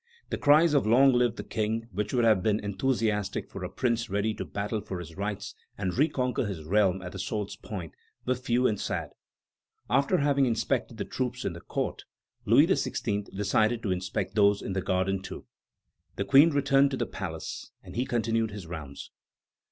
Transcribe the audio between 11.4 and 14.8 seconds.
in the courts, Louis XVI. decided to inspect those in